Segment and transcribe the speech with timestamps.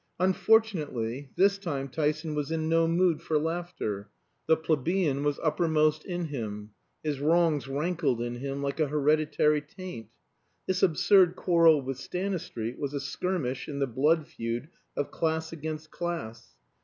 [0.19, 4.09] Unfortunately this time Tyson was in no mood for laughter.
[4.47, 6.71] The plebeian was uppermost in him.
[7.03, 10.07] His wrongs rankled in him like a hereditary taint;
[10.65, 15.91] this absurd quarrel with Stanistreet was a skirmish in the blood feud of class against
[15.91, 16.55] class.